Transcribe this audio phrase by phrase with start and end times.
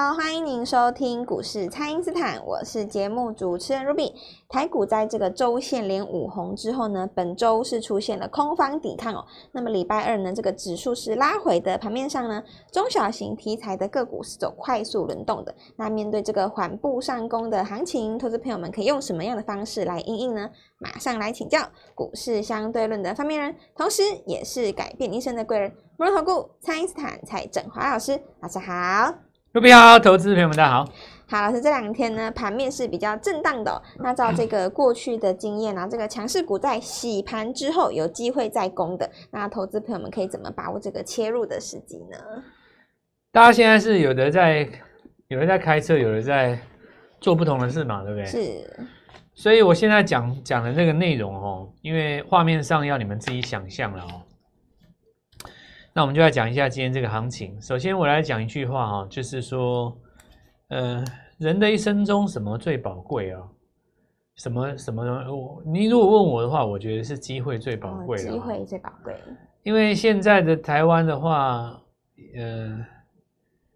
[0.00, 4.14] 好，欢迎您收听股市蔡因斯坦，我是节目主持人 Ruby。
[4.48, 9.22] 台股在这个周线连五红之后呢，本周是出现了空方抵抗哦。
[9.52, 12.42] 那么礼拜二呢，这个指数是拉回的，盘面上呢，
[12.72, 15.54] 中小型题材的个股是走快速轮动的。
[15.76, 20.48] 那面对这个缓步上攻的行情，投资朋友们可以用什么样的方式来应应呢？
[20.78, 21.60] 马上来请教
[21.94, 29.29] 股市相对论的发明人，同时也是改变一生的贵人——摩尔投顾蔡因斯坦蔡振华老师，老师好。
[29.52, 30.84] 各位好，投资朋友们大家好。
[31.28, 33.82] 好，老师这两天呢，盘面是比较震荡的哦。
[33.98, 42.16] 那照这个过去的经验啊，这个强势股在洗盘之后有机会再攻的，那投资朋友们可以怎么把握这个切入的时机呢？
[43.32, 44.68] 大家现在是有的在，
[45.26, 46.56] 有的在开车，有的在
[47.20, 48.26] 做不同的事嘛，对不对？
[48.26, 48.86] 是。
[49.34, 54.22] 所以我现在讲讲的这个内容哦，因为画面上要你们自己想象了哦。
[55.92, 57.60] 那我们就来讲一下今天这个行情。
[57.60, 59.96] 首先，我来讲一句话哈，就是说，
[60.68, 61.04] 呃，
[61.38, 63.42] 人的一生中什么最宝贵啊？
[64.36, 65.02] 什么什么？
[65.34, 68.30] 我你如果问我的话，我觉得是机会最宝贵的。
[68.30, 69.14] 机会最宝贵。
[69.64, 71.76] 因为现在的台湾的话，
[72.36, 72.78] 呃，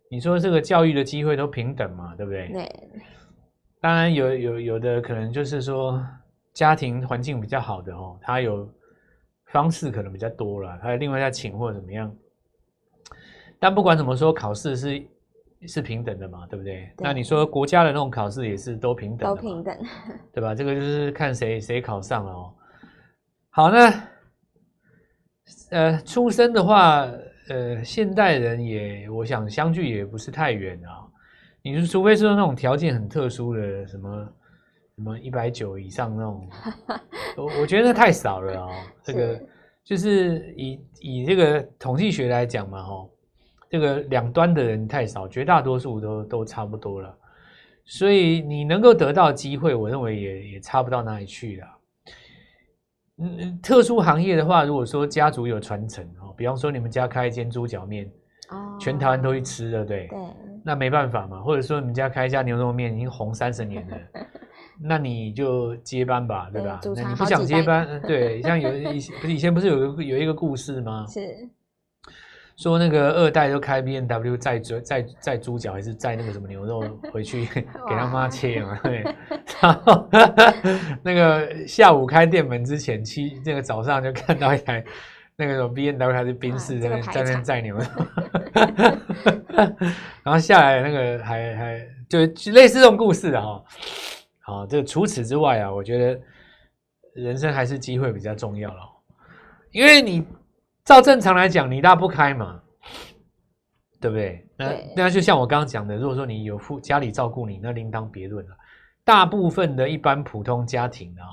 [0.09, 2.48] 你说这个教育的机会都平等嘛，对不对？
[2.53, 2.73] 对。
[3.81, 6.01] 当然有有有的可能就是说
[6.53, 8.69] 家庭环境比较好的哦，他有。
[9.55, 12.12] 方式可能比较多了，还有另外再请或者怎么样，
[13.61, 15.06] 但不管怎么说，考试是
[15.69, 16.91] 是平等的嘛，对不对？
[16.96, 17.05] 对。
[17.05, 19.78] 那你说国家的那种考试也是都平等的，都平等，
[20.33, 20.56] 对吧？
[20.56, 22.52] 这个就是看谁谁考上了哦。
[23.50, 23.94] 好，那
[25.70, 27.08] 呃，出生的话，
[27.48, 31.06] 呃，现代人也，我想相距也不是太远啊。
[31.62, 34.28] 你是，除非是那种条件很特殊的什么。
[34.97, 36.48] 什么一百九以上那种，
[37.37, 38.70] 我我觉得那太少了哦。
[39.03, 39.41] 这个
[39.83, 43.11] 就是以以这个统计学来讲嘛，哦，
[43.69, 47.18] 这个两端的人太少，绝大多数都都差不多了。
[47.86, 51.67] 所以你能够得到机会，我认为也也差不到哪里去了。
[53.18, 58.11] 嗯，特殊行业的话，如果说家族有传承哦，比方说你们家开一间猪脚面，
[58.51, 60.18] 哦，全台湾都去吃了，对对，
[60.64, 61.41] 那没办法嘛。
[61.42, 63.97] 或者说你们家开一家牛肉面，已经红三十年了。
[64.80, 66.80] 那你就接班吧，对吧？
[66.96, 71.07] 那你不想接班，对，像有以前不是以前不是有个有一个故事吗？
[71.08, 71.48] 是
[72.57, 78.79] 说那个二代都开 B N W 载猪载载猪脚还是载那个什么牛肉 回去给他妈切嘛？
[78.85, 79.02] 对，
[79.61, 80.08] 然后
[81.02, 84.85] 那个下午开店门之前，七那个早上就看到一台
[85.35, 87.85] 那个什么 B N W 还是宾士在那在那载牛肉，
[90.23, 92.20] 然后下来那个还还就
[92.52, 93.61] 类似这种故事的哈。
[94.46, 96.20] 好，这个除此之外啊，我觉得
[97.14, 98.80] 人生还是机会比较重要了，
[99.72, 100.22] 因为你
[100.84, 102.60] 照正常来讲，你大不开嘛，
[104.00, 104.46] 对不对？
[104.56, 108.55] 那那就像我刚刚讲的，如果说你有父家里照顾你，那另当别论了。
[109.02, 111.24] 大部分的一般普通家庭啊，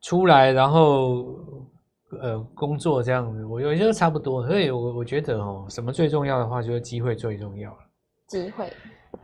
[0.00, 1.38] 出来然后
[2.22, 4.46] 呃工作这样子，我觉得差不多。
[4.46, 7.78] 所以我我觉得哦，什么最重要的话，就是机会最重要了。
[8.28, 8.72] 机会，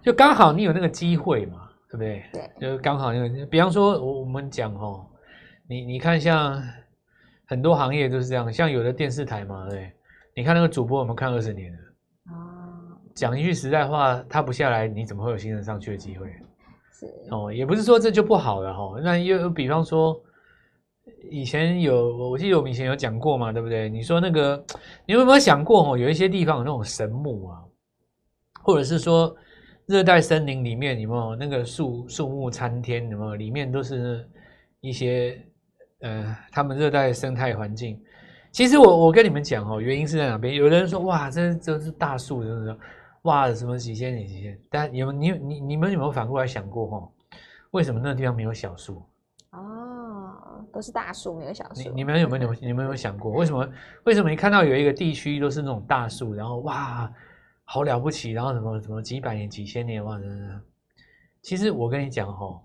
[0.03, 1.63] 就刚好你有那个机会嘛。
[1.97, 2.51] 对不对？
[2.61, 5.07] 对，就刚好那个，比方说，我我们讲哦，
[5.69, 6.63] 你你看，像
[7.47, 9.93] 很多行业都是这样，像有的电视台嘛，对，
[10.35, 11.79] 你看那个主播，我们看二十年了，
[12.33, 16.27] 哦，讲一句实在话，他不下来，你怎么会有新人上去的机会？
[16.93, 19.01] 是哦，也不是说这就不好了哈。
[19.03, 20.21] 那又比方说，
[21.31, 23.89] 以前有，我记得我们以前有讲过嘛，对不对？
[23.89, 24.65] 你说那个，
[25.07, 25.99] 你有没有想过哦？
[25.99, 27.63] 有一些地方有那种神木啊，
[28.63, 29.35] 或者是说。
[29.87, 33.09] 热带森林里面有没有那个树树木参天？
[33.09, 34.29] 有没有里面都是
[34.81, 35.41] 一些
[36.01, 38.01] 呃，他们热带生态环境。
[38.51, 40.55] 其实我我跟你们讲哦，原因是在哪边？
[40.55, 42.77] 有的人说哇，这这是大树，是不是？
[43.23, 44.59] 哇，什么几千年几千？
[44.71, 47.09] 但有你你你们有没有反过来想过哦？
[47.71, 49.01] 为什么那个地方没有小树？
[49.53, 51.83] 哦，都是大树，没有小树。
[51.83, 53.69] 你你们有没有你们有没有想过为什么？
[54.03, 57.09] 为什么你看到有一个地区都是那种大树，然后哇？
[57.69, 60.19] 好了不起，然后什么什么几百年、几千年哇！
[61.43, 62.61] 其实我跟你讲哈，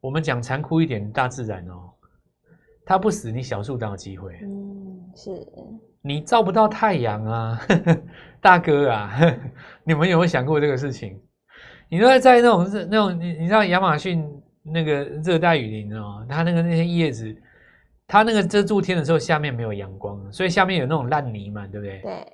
[0.00, 1.90] 我们讲残酷一点，大自然哦，
[2.86, 4.38] 它不死，你小树当有机会。
[4.42, 5.46] 嗯，是。
[6.02, 7.60] 你照不到太阳啊，
[8.40, 9.20] 大哥啊，
[9.84, 11.20] 你们有没有想过这个事情？
[11.88, 14.24] 你说在那种热那种，你你知道亚马逊
[14.62, 17.36] 那个热带雨林哦，它那个那些叶子，
[18.06, 21.98] 它那个遮住天的时候，下面没有阳光，所以下面有那种烂泥嘛，对不对？
[22.00, 22.26] 对。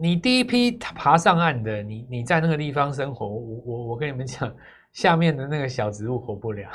[0.00, 4.50] 你第一批爬上岸的，你你在那个地方生活，我我我跟你们讲，
[4.92, 6.70] 下面的那个小植物活不了，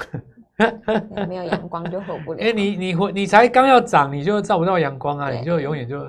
[1.27, 2.39] 没有阳光就活不了。
[2.43, 5.99] 哎，你你活你才刚要长，你就照不到阳光啊，你就永远就，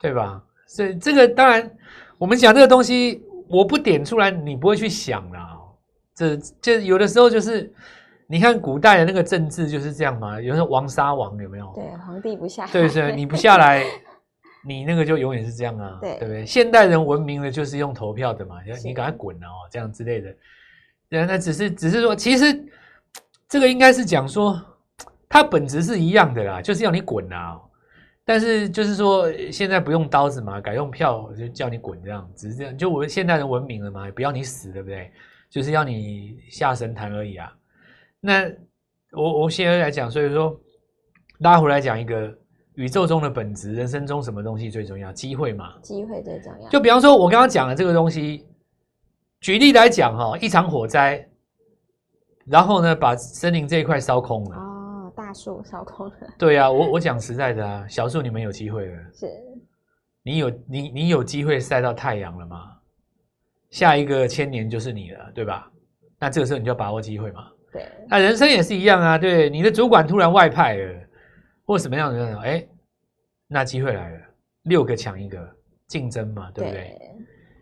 [0.00, 0.42] 对吧？
[0.66, 1.70] 所以这个当然，
[2.16, 5.58] 我们讲这个东西，我不点出来，你不会去想啦。
[6.14, 7.70] 这这有的时候就是，
[8.26, 11.70] 你看古代的那个政治就是这样嘛，有时候王杀王有没有？
[11.74, 12.72] 对，皇帝不下来。
[12.72, 13.84] 对对，你不下来，
[14.66, 16.46] 你那个就永远是这样啊，对，对不对？
[16.46, 20.34] 现代人文明的就是用投票的嘛，你赶快滚了哦，这样之类的。
[21.08, 22.44] 对，那只是只是说，其实
[23.48, 24.60] 这个应该是讲说，
[25.28, 27.60] 它本质是一样的啦，就是要你滚啊。
[28.24, 32.78] 但是就是说，现在不用刀子嘛，改用票就叫你滚这样，只是这样。
[32.78, 35.10] 就我们现代人文明了嘛，不要你死，对不对？
[35.50, 37.52] 就是要你下神坛而已啊。
[38.20, 38.48] 那
[39.10, 40.58] 我我现在来讲，所以说
[41.40, 42.32] 拉回来讲一个
[42.74, 45.12] 宇宙中的本质，人生中什么东西最重要？
[45.12, 46.68] 机会嘛，机会最重要。
[46.68, 48.46] 就比方说，我刚刚讲的这个东西，
[49.40, 51.28] 举例来讲哈，一场火灾，
[52.46, 54.56] 然后呢，把森林这一块烧空了。
[54.56, 54.78] 哦
[55.14, 56.14] 大树烧空了。
[56.38, 58.96] 对啊，我我讲实在的啊，小树你们有机会了。
[59.12, 59.26] 是，
[60.22, 62.70] 你有你你有机会晒到太阳了吗？
[63.68, 65.70] 下一个千年就是你了，对吧？
[66.18, 67.46] 那这个时候你就要把握机会嘛。
[67.70, 69.18] 对，那人生也是一样啊。
[69.18, 70.94] 对，你的主管突然外派了，
[71.64, 72.38] 或什么样的？
[72.40, 72.66] 哎，
[73.46, 74.20] 那机会来了，
[74.64, 75.56] 六个抢一个，
[75.86, 76.80] 竞争嘛，对不对？
[76.80, 76.98] 对。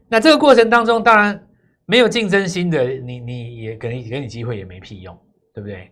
[0.09, 1.41] 那这个过程当中，当然
[1.87, 5.17] 没有竞争心的，你你也给你给你机会也没屁用，
[5.55, 5.91] 对不对？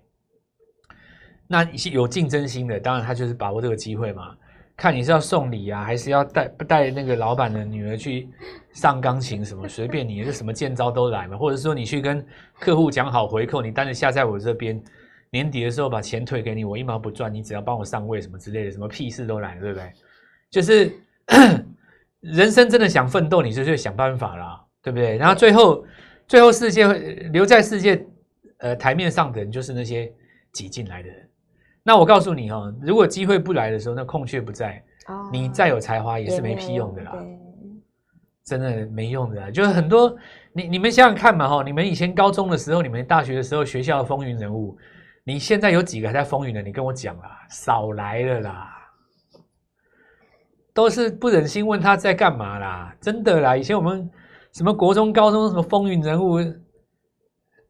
[1.46, 4.36] 那有竞争心的，当然他就是把握这个机会嘛。
[4.76, 8.28] 看你是要送礼啊，还是要带带那个老板的女儿去
[8.72, 11.36] 上钢琴什么，随便你，这什么见招都来嘛。
[11.36, 12.24] 或者说你去跟
[12.60, 14.80] 客户讲好回扣，你单子下在我这边，
[15.30, 19.92] 年底的时候把钱退给你，我一毛不赚，你只要帮我上位什么之类的，什么屁事都来，对不对？
[20.50, 20.92] 就是
[22.20, 25.16] 人生真的想奋斗，你就去想办法啦，对不对？
[25.18, 25.84] 然后最后
[26.26, 26.86] 最后世界
[27.32, 28.04] 留在世界
[28.58, 30.12] 呃台面上的人，就是那些
[30.52, 31.28] 挤进来的人。
[31.82, 37.16] 那我告诉你哦，如果机会不来的时候，那空缺不在，哦，你再有才华也是没屁用的啦，
[38.44, 39.50] 真的没用的啦。
[39.50, 40.14] 就是很多
[40.52, 44.76] 你你们想想看嘛哈，你们以前高中的时候，你们大学的时候，学校的风云人物，
[45.28, 46.62] 你现在有几个还在风云的？
[46.62, 48.74] 你跟我讲啦，少来了啦，
[50.72, 53.54] 都是不忍心问他在干嘛啦，真的啦。
[53.54, 54.08] 以前我们
[54.54, 56.38] 什么国中、高中什么风云人物，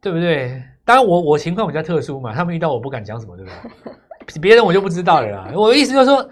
[0.00, 0.62] 对不对？
[0.84, 4.38] 当然我我情况比较特殊嘛，他们遇到我不敢讲什么，对不对？
[4.40, 5.50] 别人我就不知道了啦。
[5.52, 6.30] 我的意思就是说，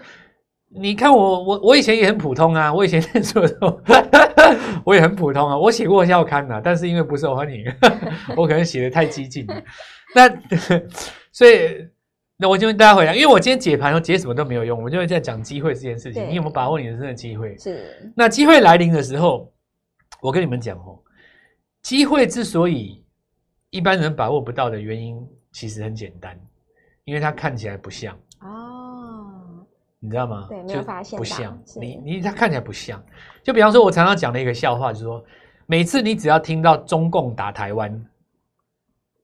[0.69, 2.73] 你看我我我以前也很普通啊。
[2.73, 3.81] 我以前念书的时候，
[4.85, 5.57] 我也很普通啊。
[5.57, 7.65] 我写过校刊呐，但是因为不受欢迎，
[8.37, 9.61] 我可能写得太激进了。
[10.17, 10.81] 那
[11.31, 11.87] 所以
[12.37, 16.27] 那我就跟大家回答，因为我今天解盘，我解什么都没有用，我就会在讲机会这件事情。
[16.27, 17.55] 你有没有把握你人生的机会？
[17.57, 18.11] 是。
[18.15, 19.51] 那机会来临的时候，
[20.19, 20.97] 我跟你们讲哦，
[21.83, 23.03] 机会之所以
[23.69, 26.35] 一般人把握不到的原因，其实很简单。
[27.05, 29.65] 因为它看起来不像哦，
[29.99, 30.45] 你知道吗？
[30.49, 33.01] 对，没有发现不像你你它看起来不像。
[33.41, 35.23] 就比方说，我常常讲的一个笑话，就是说，
[35.67, 38.05] 每次你只要听到中共打台湾，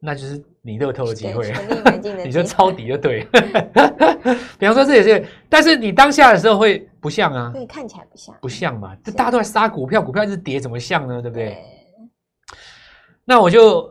[0.05, 1.53] 那就是你乐透的机会，
[2.25, 3.25] 你就抄底就对。
[4.59, 8.93] 比方说这也是，但是你当下的时候会不像啊，对，看起来不像，不像嘛？
[9.03, 11.21] 这大家都在杀股票，股票一直跌，怎么像呢？
[11.21, 11.45] 对不对？
[11.45, 11.63] 对
[13.23, 13.89] 那我就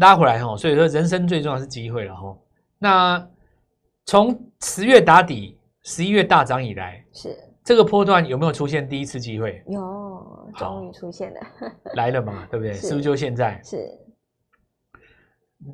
[0.00, 2.36] 拉回来哈，所以说人生最重要是机会了哈。
[2.80, 3.28] 那
[4.06, 9.62] 从十月打底，十一月大涨以来，是这个波段有没有出现第一次机会？
[9.68, 11.40] 有，终于出现了，
[11.94, 12.74] 来了嘛，对不对？
[12.74, 13.60] 是，是不是就现在？
[13.64, 13.88] 是，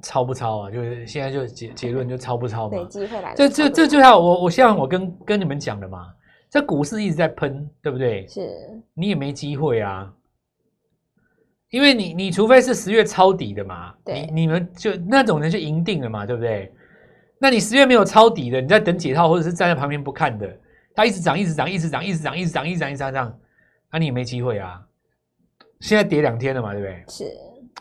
[0.03, 0.71] 抄不抄啊？
[0.71, 2.77] 就是现在就结结论就抄不抄嘛？
[2.77, 3.37] 对，机会来了。
[3.37, 6.13] 这这这就像我我像我跟跟你们讲的嘛，
[6.51, 8.27] 这股市一直在喷，对不对？
[8.27, 8.51] 是，
[8.95, 10.13] 你也没机会啊。
[11.71, 16.73] 因为你你除非是十月抄底的嘛，对，你你们就那种人就赢定了嘛，对不对？
[17.39, 20.51] 那你十月没有抄底的，你在等解套，或者是站在旁边不看的，
[20.95, 23.39] 它一直涨，一直涨，一直涨，一直涨，一直涨，一直涨，一直涨，
[23.93, 24.83] 那你也没机会啊。
[25.81, 27.05] 现在跌两天了嘛，对不对？
[27.07, 27.25] 是，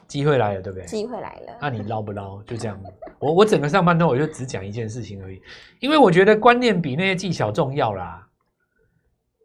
[0.08, 0.86] 机会来了，对不对？
[0.86, 2.42] 机会来了，那你捞不捞？
[2.44, 2.80] 就这样。
[3.20, 5.42] 我我整个上半段我就只讲一件事情而已，
[5.80, 8.28] 因为我觉得观念比那些技巧重要啦。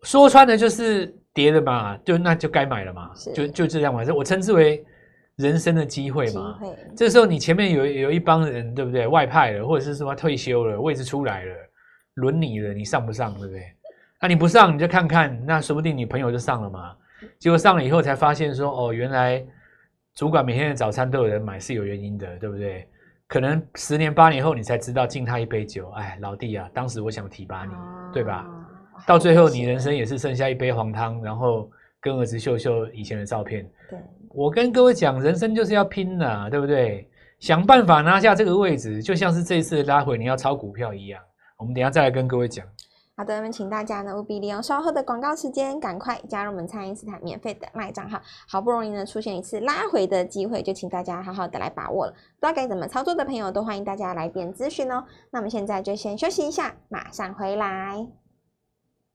[0.02, 4.84] 说穿了就是跌了嘛，就那就该买了嘛，就就这样嘛，我称之为。
[5.36, 6.60] 人生的机会嘛，
[6.94, 9.06] 这时候你前面有有一帮人，对不对？
[9.06, 11.54] 外派了，或者是什么退休了，位置出来了，
[12.14, 13.62] 轮你了，你上不上，对不对？
[14.20, 16.94] 那你不上，你就看看，那说不定你朋友就上了嘛。
[17.38, 19.42] 结果上了以后才发现说，哦，原来
[20.14, 22.86] 主管每天的早餐都有人买，是有原因的，对不对？
[23.26, 27.72] 可能十年八年后你才知道敬他一杯酒，哎，老弟啊，当时我想提拔你，
[28.12, 28.46] 对吧？
[29.06, 33.66] 到最后你人生也是剩下一杯黄汤，然后跟儿子秀秀以前的照片。
[33.88, 33.98] 对。
[34.28, 37.08] 我跟各位讲，人生就是要拼呐，对不对？
[37.38, 41.20] 想办法拿下这个位置，就像是这一次拉回，你要炒股票一样。
[41.56, 42.66] 我们等一下再来跟各位讲。
[43.14, 48.20] 好的，那么请大家呢务必利用稍后的广告时间，赶快加入我们蔡因斯坦免费的卖账号。
[48.48, 52.12] 好不容易呢出现一次拉回的机会，就请大家好好的来把握了。
[52.12, 55.04] 不知道该怎么操作的朋友，都欢迎大家来电咨询哦。
[55.30, 58.21] 那我们现在就先休息一下，马上回来。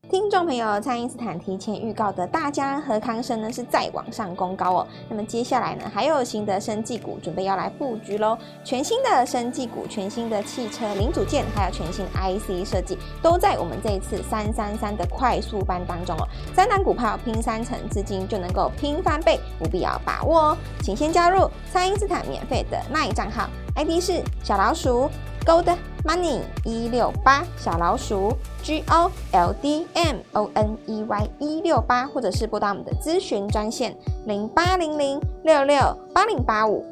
[0.10, 4.88] 听众朋友，蔡因斯坦提前预告的大家和康生呢是再往上攻高哦。
[5.10, 8.38] 那么接下来呢还有新的生技股准备要来布局喽。
[8.64, 16.26] 全新的生技股、全新的汽车零组件，还有全新 IC 设计，都在我们这一次三三三的快速班当中哦。
[16.56, 20.58] 三档股票拼三成资金就能够拼翻倍，务必要把握哦。
[20.82, 25.10] 请先加入蔡因斯坦免费的 LINE 账号，ID 是小老鼠
[25.48, 35.78] Gold Money 一六八小老鼠 G O L D M O N E Y 一六八，或者是拨打我们的咨询专线零八零零六六
[36.14, 36.84] 八零八五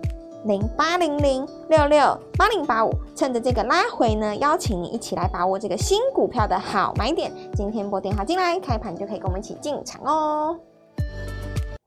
[0.46, 2.94] 零八零零六六八零八五。
[3.14, 7.30] 趁着这个拉回呢，邀请你一起来把握这个新股票的好买点。
[7.54, 10.58] 今天拨电话进来，开盘就可以跟我们一起进场哦。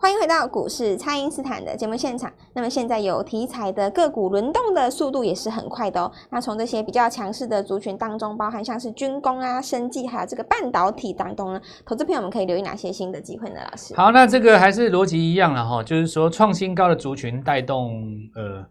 [0.01, 2.33] 欢迎回到股市，蔡因斯坦的节目现场。
[2.55, 6.13] 那么现在有题材的个股轮动的速度也是很快的哦。
[6.31, 13.57] 那从这些比较强势的族群当中，包含像是军工啊、生技，还有这个半导体当中呢，投资朋友们可以留意哪些新的机会呢？
[13.69, 17.93] 老师，好，那这个还是逻辑一样了哈，就是说创新高的族群带动
[18.37, 18.65] 呃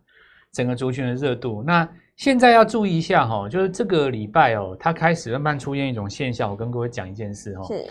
[0.53, 1.61] 整个族群的热度。
[1.61, 6.49] 那现在要注意一下哈，就是这个礼拜哦，它开始慢慢出现一种现象。
[6.49, 7.67] 我跟各位讲一件事哈。
[7.67, 7.85] 是。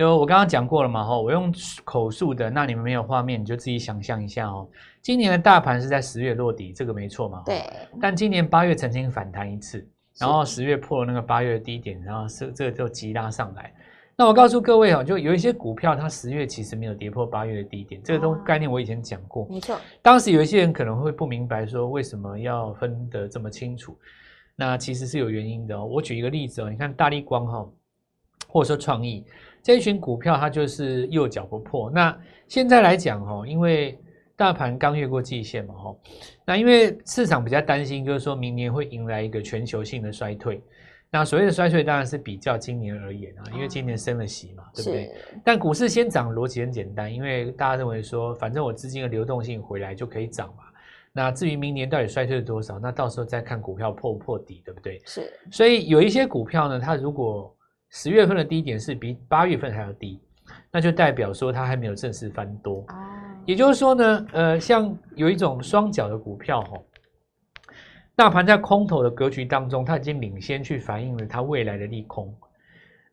[0.00, 1.52] 就我刚刚讲过了嘛，哈，我用
[1.84, 4.66] 口述的，那你们没有画面，你就自己想象一下哦。
[5.02, 7.42] 今年的大盘是在十月落底，这个没错嘛？
[7.44, 7.62] 对。
[8.00, 13.70] 但今年八月曾经反弹一次，然后十月破了那个八月的低点，然后是这个就急拉上来。
[14.16, 19.46] 那我告诉各位哦，就有一些股票，它十月其实没有跌破八月的低点，这个都概念我以前讲过。
[19.50, 19.78] 没错。
[20.00, 23.94] 当时有一些人可能会不明白，说为什么要分得这么清楚？
[24.56, 25.84] 那其实是有原因的哦。
[25.84, 27.68] 我举一个例子哦，你看大力光哈，
[28.48, 29.26] 或者说创意。
[29.62, 31.90] 这一群股票，它就是右脚不破。
[31.90, 32.16] 那
[32.48, 33.98] 现在来讲，哦，因为
[34.36, 35.96] 大盘刚越过季线嘛，哈，
[36.44, 40.62] 那因为市场比较担心，就是说明年会迎来一个全球性的衰退。
[41.12, 45.10] 那所谓的衰退，当然是比较今年而言啊，因为今年升了息嘛，对不对？
[45.44, 50.62] 但股市先涨，逻辑很简单，因为大家认为说，反正我资金的流动性回来就可以涨嘛。
[51.12, 55.02] 那至于明年到底衰退了多少，那到时候再看股票破不破底，对不对？
[55.04, 55.28] 是。
[55.50, 57.52] 所以有一些股票呢，它如果
[57.90, 60.20] 十月份的低点是比八月份还要低，
[60.70, 62.84] 那就代表说它还没有正式翻多。
[63.44, 66.84] 也就是说呢，呃，像有一种双脚的股票吼，
[68.14, 72.32] 大盘在空头的格局当中，它已经领先去反映了它未来的利空。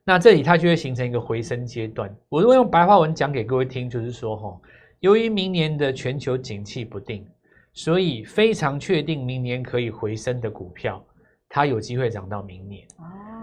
[0.04, 2.14] 那这里它就会形成一个回升阶段。
[2.28, 4.62] 我如果用白话文讲给各位听，就是说吼，
[5.00, 7.26] 由于明年的全球景气不定，
[7.72, 11.04] 所以非常确定明年可以回升的股票，
[11.48, 12.86] 它有机会涨到明年。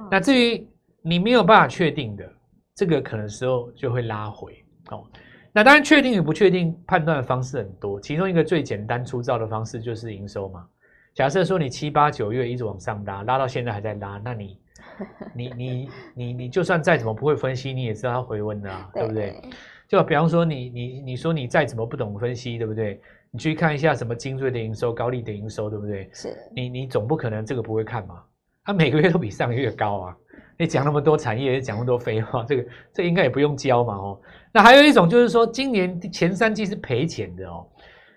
[0.09, 0.67] 那至于
[1.07, 2.27] 你没有办法确定的，
[2.74, 5.05] 这个可能时候就会拉回哦。
[5.53, 10.67] 那当然，确定与不确定判断的方式很多，其中一个最简单粗糙的方式就是营收嘛。
[11.13, 14.59] 假设说你七八九月一直往上拉，拉到现在还在拉，那你
[15.35, 19.39] 你你你你就算再怎么不会分析，你也知道它回温的啊， 对不对？
[19.88, 23.00] 就比方说你你你说你再怎么不懂分析，对不对？
[23.29, 26.09] 你去看一下什么精锐的营收、高利的营收，对不对？
[26.12, 28.24] 是你你总不可能这个不会看嘛？
[28.65, 30.17] 它每个月都比上个月高啊。
[30.57, 34.19] 你讲那么多产业，讲那么多废话，这个这个、应该也不用教嘛哦。
[34.53, 37.67] 那还有一种就是说，今年前三季是赔钱的哦，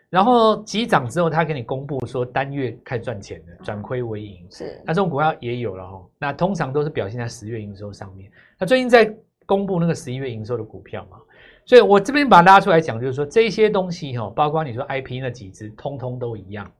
[0.09, 4.47] 然后急涨之后，他给你公布说单月开始赚钱的，转亏为盈。
[4.50, 6.07] 是，那这种股票也有了哦。
[6.18, 8.30] 那通常都是表现在十月营收上面。
[8.59, 9.12] 那最近在
[9.45, 11.16] 公布那个十一月营收的股票嘛，
[11.64, 16.71] 所以我这边把它拉出来讲，就是说这些东西哈，包括你说 IP 那几只，通通都一样。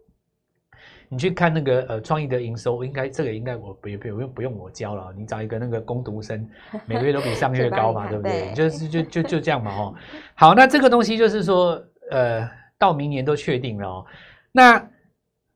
[1.11, 6.47] 你去看那个呃创意的营收，应该这个应该我不不用不用我教了，你找一个那个工读生，
[6.85, 8.53] 每个月都比上个月 高嘛，对不对？
[8.53, 9.95] 就是就就就这样嘛哦。
[10.35, 12.47] 好，那这个东西就是说，呃，
[12.77, 14.07] 到明年都确定了哦。
[14.53, 14.91] 那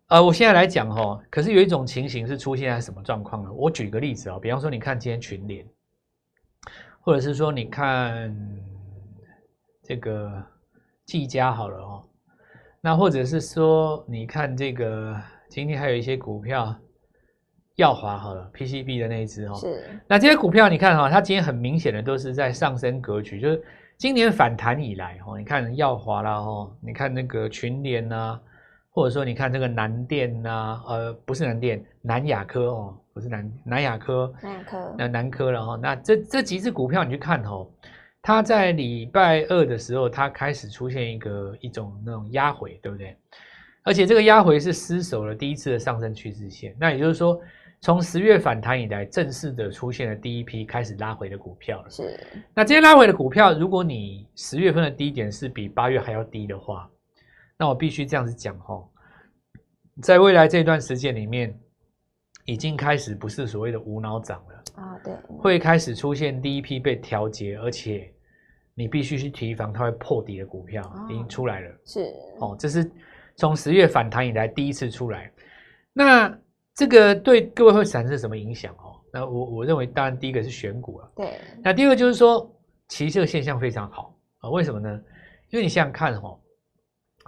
[0.06, 3.52] 呃，我现在来讲哈、哦，可是有一种情形是出现在什么状况呢？
[3.52, 5.66] 我举个例子哦，比方说你看今天群联，
[7.00, 8.34] 或者是说你看
[9.82, 10.42] 这个
[11.04, 12.02] 技嘉好了哦，
[12.80, 15.14] 那或者是说你看这个。
[15.52, 16.74] 今天还有一些股票，
[17.76, 19.54] 耀华好了，PCB 的那一只哈。
[19.60, 20.00] 是。
[20.08, 23.62] 那这些股票你看哈，它今天很明显的都是在上升格局，就是
[23.98, 28.40] 今年反弹以来哈，你看耀华啦哈，你看那个群联呐，
[28.92, 35.78] 或者说你看这个南电呐，呃，不是南电，南亚科哦，不是南南亚科，南亚科，那南科了哈。
[35.82, 37.66] 那这这几只股票你去看哈，
[38.22, 43.14] 它在礼拜二的时候，它开始出现一个一种那种压回，对不对？
[43.84, 47.40] 而且这个压回是失守了第一次的上升趋势线，那也就是说，
[47.80, 51.90] 从十月反弹以来，正式的出现了第一批开始拉回的股票了。
[51.90, 52.18] 是，
[52.54, 56.88] 那这些拉回的股票，如果你十月份的低点是比八月还要低的话，
[57.58, 58.80] 那我必须这样子讲哈，
[60.00, 61.58] 在未来这段时间里面，
[62.44, 68.12] 已经开始不是所谓的无脑涨了啊，对，会开始出现第一批被调节，而且
[68.74, 71.70] 你必须去提防它会破底的股票，已经出来了。
[71.84, 72.88] 是，哦，这是
[73.36, 75.30] 从十月反弹以来第一次出来，
[75.92, 76.36] 那。
[76.74, 78.96] 这个对各位会产生什么影响哦？
[79.12, 81.08] 那我我认为，当然第一个是选股啊。
[81.14, 81.38] 对。
[81.62, 82.50] 那第二个就是说，
[82.88, 84.48] 其实这个现象非常好啊。
[84.48, 84.88] 为什么呢？
[85.50, 86.40] 因为你想想看哦，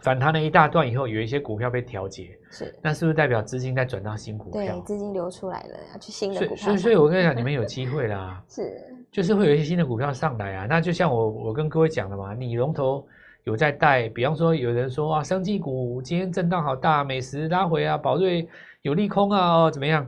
[0.01, 2.75] 反弹了一大段以后，有一些股票被调节，是。
[2.81, 4.63] 那是不是代表资金在转到新股票？
[4.63, 6.65] 对，资金流出来了，要去新的股票。
[6.65, 8.43] 所以，所以我跟你讲， 你们有机会啦。
[8.49, 8.83] 是。
[9.13, 10.67] 就是会有一些新的股票上来啊。
[10.67, 13.07] 那就像我我跟各位讲的嘛，你龙头
[13.45, 18.47] 有在带，比方说有人说啊，生技股今天震荡好大，美食拉回啊，宝瑞。
[18.83, 20.07] 有利空啊，哦，怎么样？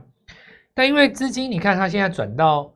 [0.75, 2.71] 但因为资金，你看它现在转到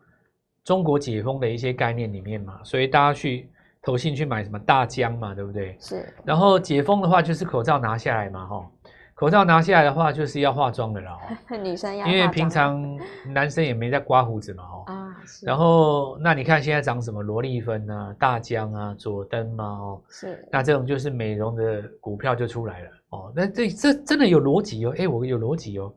[0.63, 3.47] 中国解封的一些概念里面嘛，所以大家去
[3.83, 5.77] 投信去买什么大疆嘛，对不对？
[5.79, 6.11] 是。
[6.25, 8.71] 然后解封的话，就是口罩拿下来嘛，哈，
[9.21, 11.15] 口罩拿下来的话，就是要化妆的了，
[11.61, 12.07] 女生要。
[12.07, 12.99] 因为平常
[13.31, 14.83] 男生也没在刮胡子嘛，哈。
[14.91, 15.45] 啊，是。
[15.45, 20.43] 然后，那你看现在长什么罗丽芬啊、大疆啊、佐登嘛，哦，是。
[20.51, 22.89] 那这种就是美容的股票就出来了。
[23.09, 25.93] 哦，那这这真的有逻辑哦，哎，我有逻辑哦，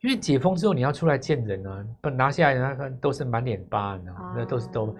[0.00, 4.92] 因为解封之后你要出来见人啊，不拿下来那个都是满脸疤呢，那都是都，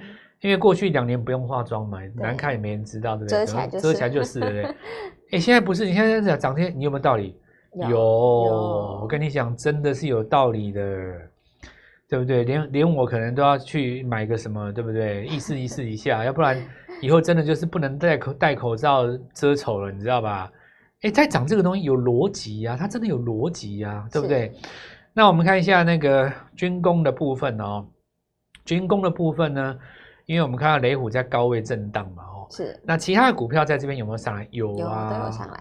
[0.42, 3.44] 因为过去两年不用化妆嘛，难看也没人知道，对不对？
[3.44, 4.74] 遮起来就是，遮起来就是，对不对？
[5.32, 7.36] 哎，现在不是，你现在讲涨天，你有没有道理？
[7.78, 10.82] 有，有，我跟你讲，真的是有道理的，
[12.08, 12.44] 对不对？
[12.44, 15.26] 连连我可能都要去买个什么，对不对？
[15.30, 16.60] 意思意思一下，要不然
[17.00, 19.04] 以后真的就是不能戴口戴口罩
[19.34, 20.50] 遮丑了，你知道吧？
[21.02, 24.52] 哎，在涨这个东西有逻辑呀，它真的有逻辑呀，对不对？
[25.12, 27.86] 那我们看一下那个军工的部分哦。
[28.64, 29.78] 军工的部分呢，
[30.28, 32.78] 因为我们看到雷虎在高位震荡嘛，哦，是。
[32.84, 34.46] 那其他的股票在这边有没有上来？
[34.50, 35.58] 有啊，有都有上来。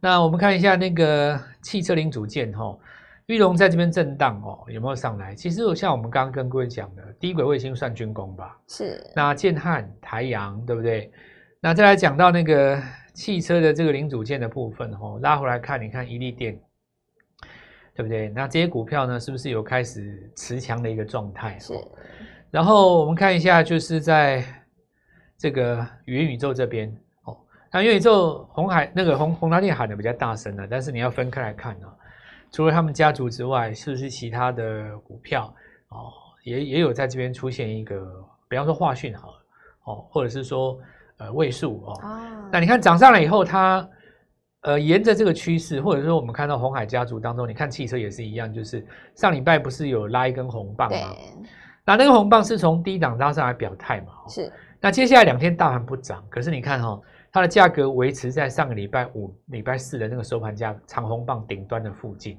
[0.00, 2.78] 那我们看一下那个汽车零组件哈、哦，
[3.26, 5.36] 裕隆在这边震荡哦，有没有上来？
[5.36, 8.58] 其实像我们刚刚跟各位讲的，低轨卫星算军工吧？
[8.66, 9.00] 是。
[9.14, 11.12] 那建汉、台阳，对不对？
[11.60, 12.82] 那再来讲到那个。
[13.14, 16.56] 汽车的这个零组件的部分，吼，拉回来看，你看，一利电，
[17.92, 18.28] 对不对？
[18.28, 21.58] 那这些股票呢，是不是有开始持强的一个状态？
[21.58, 21.74] 是。
[22.50, 24.44] 然后我们看一下，就是在
[25.36, 27.36] 这个元宇宙这边，哦，
[27.72, 31.94] 那元宇宙红海那个红红达电喊的比较大声了，但是你要分开来看啊，
[32.50, 35.54] 除了他们家族之外，是不是其他的股票
[35.88, 36.12] 哦，
[36.44, 38.06] 也也有在这边出现一个，
[38.48, 39.34] 比方说华讯好了，
[39.84, 40.78] 哦，或者是说。
[41.20, 43.84] 呃，位数哦，啊、那你看涨上来以后，它
[44.60, 51.16] 呃沿着这个趋势，或者说我们看到红海家族当中，你看汽车也是一样，就是上礼拜不是有拉一根红棒吗？
[51.96, 54.12] 对那那个红棒是从低档拉上来表态嘛？
[54.28, 54.52] 是。
[54.80, 62.38] 那接下来两天大盘不涨，可是你看哈、哦，它的价格维持在上个礼拜五、礼拜四的那个收盘价长红棒顶端的附近，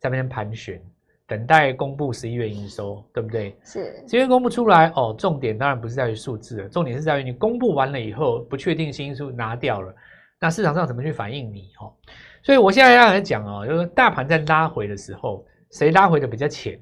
[0.00, 0.80] 在那边盘旋。
[1.28, 3.58] 等待公布十一月营收，对不对？
[3.64, 5.12] 是，十一月公布出来哦。
[5.18, 9.92] 重点当然不是在于数字了，重点是在于你公布完了以后，不确定性因素拿掉了，
[10.40, 11.72] 那市场上怎么去反应你？
[11.80, 11.92] 哦，
[12.44, 16.78] 所以我现在要来讲哦，就是大盘在拉回的时候，谁拉回的比较浅？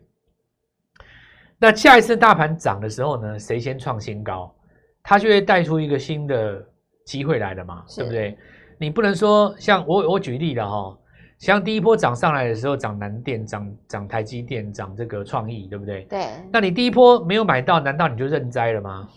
[1.65, 4.55] 那下一次大盘涨的时候呢，谁先创新高，
[5.03, 6.63] 它就会带出一个新的
[7.07, 8.39] 机会来了嘛，是对不对？
[8.79, 10.99] 你不能说像我我举例了哈、哦。
[11.39, 16.03] 像第一波涨上来的时候，涨南电、涨涨台积电、涨这个创意，对不对？
[16.03, 16.27] 对。
[16.53, 19.09] 那你第一波没有买到，难道你就认栽了吗？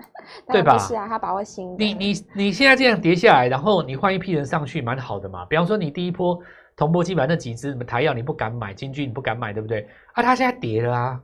[0.52, 0.76] 对吧？
[0.78, 1.84] 是啊，他把握新的。
[1.84, 5.44] 你你你现在这样跌下来，然后你换一批人上去，蛮好的嘛。
[5.46, 6.38] 比方说，你第一波
[6.76, 9.86] 铜箔基板那几只，什么台药你不敢买，金居你不敢买，对不对？
[10.12, 11.20] 啊，它现在跌了啊，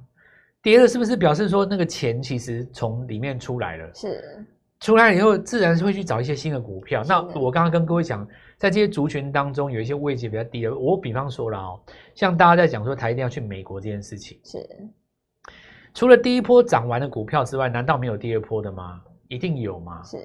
[0.63, 3.91] 跌了是不是表示说那个钱其实从里面出来了？
[3.95, 4.45] 是。
[4.81, 7.05] 出来以后，自然是会去找一些新的股票。
[7.07, 8.27] 那我刚刚跟各位讲。
[8.61, 10.79] 在这些族群当中，有一些位置比较低的。
[10.79, 11.81] 我比方说了哦，
[12.15, 14.59] 像大家在讲说台一定要去美国这件事情，是
[15.95, 19.01] 除了第一波涨完的股票之外，难道没有第二波的吗？
[19.29, 20.03] 一定有吗？
[20.03, 20.19] 是，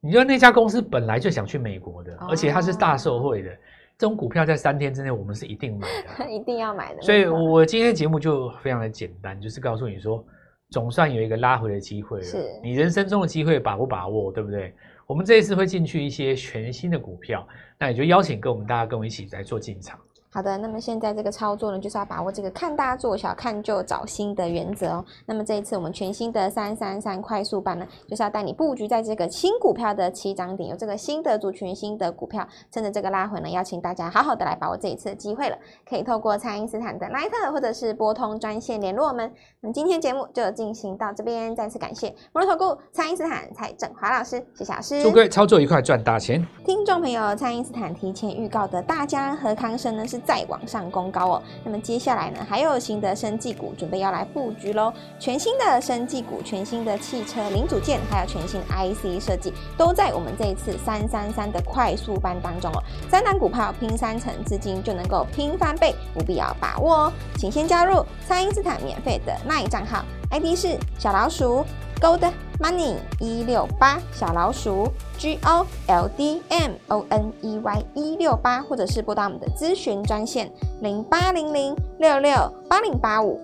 [0.00, 3.56] 你说那家公司本来就想去美国的，而且它是大受惠的，
[4.00, 5.86] 这种股票在三天之内我们是一定买
[6.16, 7.02] 的， 一定要买的。
[7.02, 10.24] 所以我今天节目就非常的简单，就是告诉你说，
[10.70, 12.24] 总算有一个拉回的机会了。
[12.24, 14.72] 是你人生中的机会把不把握，对不对？
[15.06, 17.46] 我们这一次会进去一些全新的股票，
[17.78, 20.00] 那也就邀请跟我们大家跟我一起来做进场。
[20.32, 25.04] 好的，那么现在这个操作呢，就是要把握这个看大做小、看旧找新的原则哦。
[25.26, 35.58] 那么这一次我们全新的三三三快速版呢，就是要带你布局在这个新股票的起涨点，有这个新的族群、新的股票，趁着这个拉回呢，邀请大家好好的来把握这一次的机会了。
[35.84, 39.28] 可以透过蔡因斯坦的 LINE 或者是拨通专线联络我们。
[39.60, 45.02] 那么今天节目就进行到这边，再次感谢摩尔投顾蔡因斯坦蔡振华老师，谢谢老师。
[45.02, 46.46] 祝各位操作愉快，赚大钱。
[46.64, 51.42] 听众朋友，蔡因斯坦提前预告的大家安和康生呢是再往上攻高哦。
[51.64, 54.92] 那么接下来呢，还有新的生技股准备要来布局喽。
[55.18, 62.82] 全新的生技股、全新的汽车零组件，还有全新 IC 设计，都在我们这一次三三三的快速班当中哦。
[63.10, 67.12] 三档股票拼三成资金就能够拼翻倍，务必要把握哦。
[67.36, 71.64] 请先加入蔡因斯坦免费的 LINE 账号，ID 是小老鼠
[72.00, 72.30] Gold
[72.60, 82.32] Money 一六八小老鼠 G O L D M O N E Y 一六八，或者是拨打我们的咨询专线零八零零六六
[82.68, 83.40] 八零八五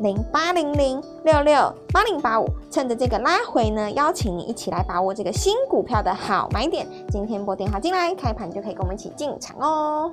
[0.00, 2.46] 零八零零六六八零八五。
[2.70, 6.86] 趁着这个拉回呢，邀请你一起来把握这个新股票的好买点。
[7.08, 10.12] 今天拨电话进来，开盘就可以跟我们一起进场哦。